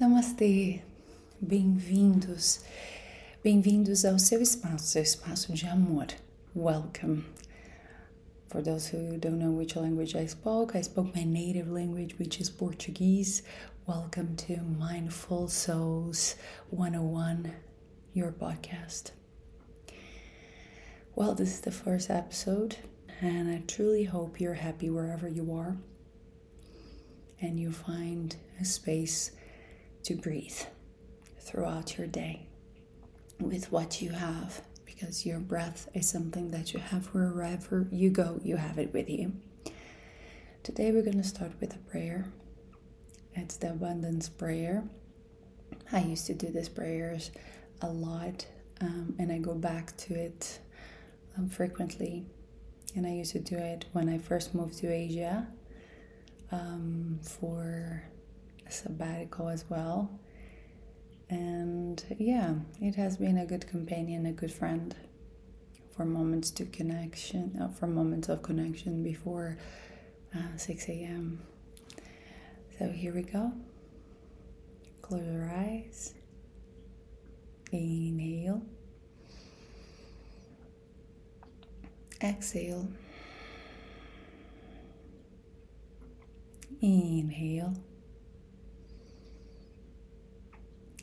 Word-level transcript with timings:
Namastê, 0.00 0.80
bem-vindos, 1.40 2.60
bem-vindos 3.44 4.04
ao 4.04 4.18
seu 4.18 4.40
espaço, 4.40 4.86
seu 4.86 5.02
espaço 5.02 5.52
de 5.52 5.66
amor. 5.66 6.06
Welcome. 6.56 7.24
For 8.48 8.62
those 8.62 8.88
who 8.88 9.18
don't 9.18 9.38
know 9.38 9.52
which 9.52 9.76
language 9.76 10.16
I 10.16 10.26
spoke, 10.26 10.74
I 10.76 10.82
spoke 10.82 11.14
my 11.14 11.24
native 11.24 11.70
language, 11.70 12.18
which 12.18 12.40
is 12.40 12.50
Portuguese. 12.50 13.42
Welcome 13.86 14.34
to 14.46 14.62
Mindful 14.62 15.48
Souls 15.48 16.36
101, 16.70 17.52
your 18.14 18.32
podcast. 18.32 19.12
Well, 21.14 21.34
this 21.34 21.50
is 21.50 21.60
the 21.60 21.70
first 21.70 22.10
episode, 22.10 22.76
and 23.20 23.48
I 23.48 23.62
truly 23.68 24.04
hope 24.04 24.40
you're 24.40 24.54
happy 24.54 24.90
wherever 24.90 25.28
you 25.28 25.54
are 25.54 25.76
and 27.40 27.60
you 27.60 27.70
find 27.72 28.34
a 28.60 28.64
space 28.64 29.32
to 30.04 30.14
breathe 30.14 30.58
throughout 31.38 31.98
your 31.98 32.06
day 32.06 32.46
with 33.40 33.70
what 33.70 34.00
you 34.00 34.10
have 34.10 34.62
because 34.84 35.26
your 35.26 35.38
breath 35.38 35.88
is 35.94 36.08
something 36.08 36.50
that 36.50 36.72
you 36.72 36.80
have 36.80 37.06
wherever 37.06 37.88
you 37.90 38.10
go, 38.10 38.40
you 38.42 38.56
have 38.56 38.78
it 38.78 38.92
with 38.92 39.08
you. 39.08 39.32
Today, 40.62 40.92
we're 40.92 41.02
going 41.02 41.20
to 41.20 41.28
start 41.28 41.52
with 41.60 41.74
a 41.74 41.78
prayer. 41.90 42.26
It's 43.34 43.56
the 43.56 43.70
abundance 43.70 44.28
prayer. 44.28 44.84
I 45.90 46.00
used 46.00 46.26
to 46.26 46.34
do 46.34 46.48
these 46.52 46.68
prayers 46.68 47.32
a 47.80 47.88
lot, 47.88 48.46
um, 48.80 49.14
and 49.18 49.32
I 49.32 49.38
go 49.38 49.54
back 49.54 49.96
to 49.98 50.14
it 50.14 50.60
um, 51.36 51.48
frequently. 51.48 52.24
And 52.94 53.06
I 53.06 53.10
used 53.10 53.32
to 53.32 53.40
do 53.40 53.56
it 53.56 53.86
when 53.92 54.08
I 54.08 54.18
first 54.18 54.54
moved 54.54 54.78
to 54.78 54.92
Asia 54.92 55.48
um, 56.52 57.18
for 57.22 58.04
sabbatical 58.72 59.48
as 59.48 59.64
well. 59.68 60.10
And 61.30 62.04
yeah, 62.18 62.54
it 62.80 62.94
has 62.96 63.16
been 63.16 63.38
a 63.38 63.46
good 63.46 63.66
companion, 63.66 64.26
a 64.26 64.32
good 64.32 64.52
friend 64.52 64.94
for 65.96 66.04
moments 66.04 66.50
to 66.50 66.64
connection, 66.66 67.58
uh, 67.60 67.68
for 67.68 67.86
moments 67.86 68.28
of 68.28 68.42
connection 68.42 69.02
before 69.02 69.56
uh, 70.34 70.56
6 70.56 70.88
a.m. 70.88 71.40
So 72.78 72.88
here 72.88 73.14
we 73.14 73.22
go. 73.22 73.52
Close 75.02 75.24
your 75.26 75.50
eyes. 75.50 76.14
Inhale. 77.70 78.62
Exhale. 82.22 82.88
Inhale. 86.80 87.74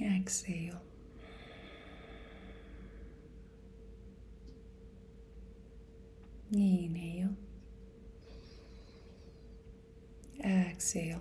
Exhale. 0.00 0.80
Inhale. 6.52 7.34
Exhale. 10.44 11.20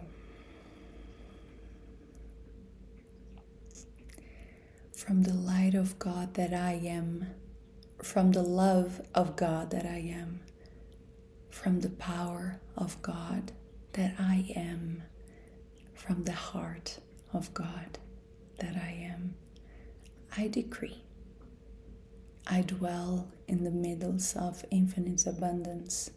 From 4.95 5.23
the 5.23 5.33
light 5.33 5.73
of 5.73 5.97
God 5.99 6.33
that 6.35 6.53
I 6.53 6.73
am, 6.73 7.25
from 8.03 8.31
the 8.31 8.43
love 8.43 9.01
of 9.15 9.35
God 9.35 9.71
that 9.71 9.85
I 9.85 9.97
am, 9.99 10.41
from 11.49 11.81
the 11.81 11.89
power 11.89 12.59
of 12.77 13.01
God 13.01 13.51
that 13.93 14.15
I 14.19 14.51
am, 14.55 15.03
from 15.95 16.23
the 16.23 16.33
heart 16.33 16.99
of 17.33 17.53
God 17.53 17.97
that 18.59 18.75
I 18.75 19.09
am. 19.11 19.35
I 20.35 20.47
decree. 20.47 21.03
I 22.45 22.61
dwell 22.61 23.27
in 23.47 23.63
the 23.63 23.71
middles 23.71 24.35
of 24.35 24.63
infinite 24.71 25.25
abundance. 25.25 26.11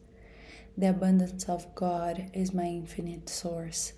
The 0.76 0.90
abundance 0.90 1.48
of 1.48 1.74
God 1.74 2.30
is 2.32 2.54
my 2.54 2.66
infinite 2.66 3.28
source. 3.28 3.92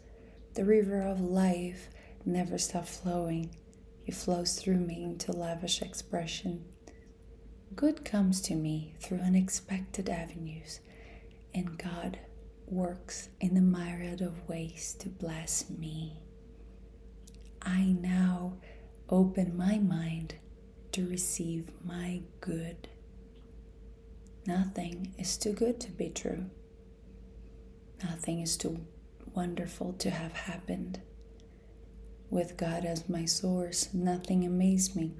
The 0.55 0.65
river 0.65 1.01
of 1.03 1.21
life 1.21 1.89
never 2.25 2.59
stops 2.59 2.99
flowing. 2.99 3.57
It 4.07 4.15
flows 4.15 4.57
through 4.57 4.79
me 4.79 5.03
into 5.05 5.33
lavish 5.33 5.83
expression. 5.83 6.65
Good 7.75 8.05
comes 8.05 8.41
to 8.43 8.55
me 8.55 8.95
through 9.01 9.19
unexpected 9.21 10.09
avenues, 10.09 10.81
and 11.55 11.79
God 11.79 12.19
works 12.67 13.29
in 13.41 13.57
a 13.57 13.61
myriad 13.61 14.21
of 14.21 14.49
ways 14.49 14.95
to 15.01 15.09
bless 15.09 15.69
me. 15.71 16.19
I 17.63 17.97
now 18.01 18.22
open 19.13 19.55
my 19.57 19.79
mind 19.79 20.35
to 20.91 21.07
receive 21.07 21.71
my 21.85 22.23
good. 22.41 22.89
Nothing 24.47 25.13
is 25.19 25.37
too 25.37 25.53
good 25.53 25.79
to 25.81 25.91
be 25.91 26.09
true. 26.09 26.47
Nothing 28.03 28.41
is 28.41 28.57
too 28.57 28.81
wonderful 29.35 29.93
to 29.99 30.11
have 30.11 30.33
happened. 30.33 31.01
With 32.31 32.57
God 32.57 32.87
as 32.87 33.09
my 33.09 33.27
source, 33.27 33.93
nothing 33.93 34.45
amazes 34.47 34.97
me. 34.97 35.13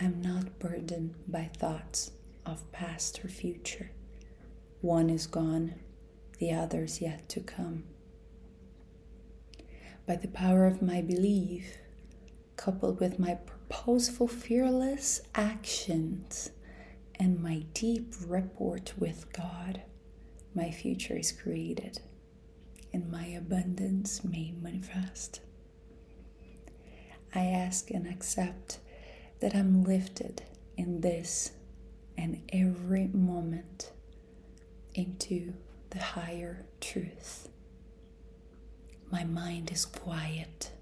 I'm 0.00 0.22
not 0.22 0.58
burdened 0.58 1.14
by 1.28 1.50
thoughts 1.56 2.12
of 2.46 2.72
past 2.72 3.22
or 3.22 3.28
future. 3.28 3.90
One 4.80 5.10
is 5.10 5.26
gone, 5.26 5.74
the 6.38 6.52
others 6.52 7.02
yet 7.02 7.28
to 7.30 7.40
come 7.40 7.84
by 10.06 10.16
the 10.16 10.28
power 10.28 10.66
of 10.66 10.80
my 10.82 11.00
belief, 11.02 11.78
coupled 12.66 12.98
with 12.98 13.16
my 13.20 13.34
purposeful, 13.46 14.26
fearless 14.26 15.20
actions 15.36 16.50
and 17.14 17.40
my 17.40 17.64
deep 17.74 18.12
rapport 18.26 18.80
with 18.98 19.32
God, 19.32 19.82
my 20.52 20.72
future 20.72 21.16
is 21.16 21.30
created 21.30 22.00
and 22.92 23.08
my 23.08 23.24
abundance 23.26 24.24
may 24.24 24.52
manifest. 24.60 25.40
I 27.32 27.44
ask 27.44 27.90
and 27.92 28.04
accept 28.08 28.80
that 29.40 29.54
I'm 29.54 29.84
lifted 29.84 30.42
in 30.76 31.00
this 31.02 31.52
and 32.18 32.42
every 32.52 33.06
moment 33.12 33.92
into 34.94 35.52
the 35.90 36.00
higher 36.02 36.66
truth 36.80 37.48
my 39.10 39.24
mind 39.24 39.70
is 39.70 39.84
quiet. 39.84 40.72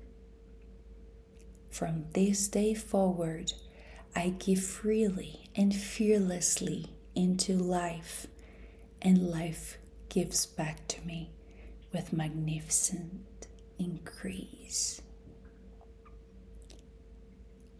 From 1.74 2.04
this 2.12 2.46
day 2.46 2.72
forward, 2.72 3.52
I 4.14 4.28
give 4.28 4.62
freely 4.62 5.50
and 5.56 5.74
fearlessly 5.74 6.86
into 7.16 7.56
life, 7.56 8.28
and 9.02 9.28
life 9.28 9.78
gives 10.08 10.46
back 10.46 10.86
to 10.86 11.04
me 11.04 11.32
with 11.92 12.12
magnificent 12.12 13.48
increase. 13.76 15.02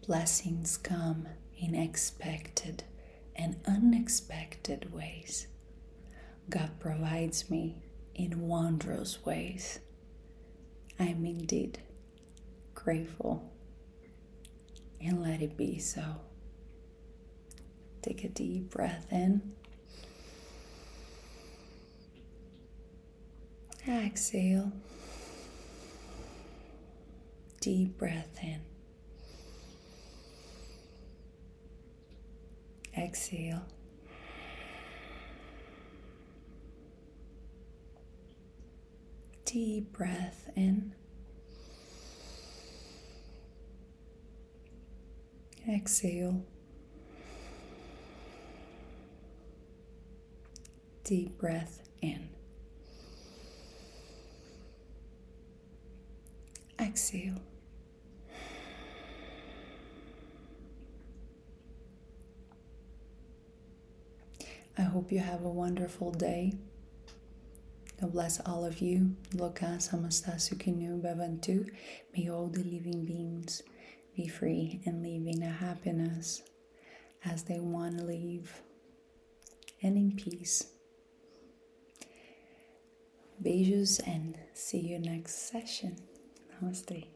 Blessings 0.05 0.77
come 0.77 1.29
in 1.57 1.77
expected 1.77 2.83
and 3.37 3.61
unexpected 3.65 4.93
ways. 4.93 5.47
God 6.51 6.81
provides 6.81 7.49
me 7.49 7.77
in 8.13 8.49
wondrous 8.49 9.25
ways. 9.25 9.79
I 10.99 11.05
am 11.05 11.25
indeed 11.25 11.79
grateful 12.75 13.53
and 15.05 15.23
let 15.23 15.43
it 15.43 15.57
be 15.57 15.79
so. 15.79 16.03
Take 18.03 18.25
a 18.25 18.29
deep 18.29 18.71
breath 18.71 19.07
in. 19.11 19.53
Exhale. 23.89 24.73
Deep 27.61 27.97
breath 27.99 28.39
in. 28.43 28.61
Exhale. 32.97 33.63
deep 39.55 39.93
breath 39.93 40.51
in. 40.57 40.94
Exhale. 45.69 46.45
Deep 51.05 51.39
breath 51.39 51.83
in. 52.03 52.29
Exhale. 56.81 57.41
I 64.77 64.83
hope 64.83 65.13
you 65.13 65.21
have 65.21 65.45
a 65.45 65.49
wonderful 65.49 66.11
day 66.11 66.55
God 68.01 68.13
bless 68.13 68.41
all 68.41 68.65
of 68.65 68.81
you. 68.81 69.15
Loka 69.35 69.79
Samastah 69.79 70.37
Sukhino 70.37 71.01
Bhavantu. 71.01 71.69
May 72.17 72.29
all 72.29 72.49
the 72.49 72.63
living 72.65 73.05
beings 73.05 73.63
be 74.17 74.29
free 74.29 74.81
and 74.85 75.03
living 75.03 75.43
a 75.43 75.51
happiness 75.51 76.43
as 77.25 77.45
they 77.45 77.59
want 77.59 77.99
to 77.99 78.05
live 78.05 78.63
and 79.83 79.97
in 79.97 80.17
peace. 80.17 80.67
Beijos 83.43 84.01
and 84.07 84.39
see 84.53 84.79
you 84.79 84.99
next 84.99 85.51
session. 85.51 85.97
Namaste. 86.63 87.14